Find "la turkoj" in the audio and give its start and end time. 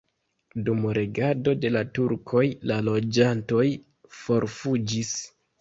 1.75-2.43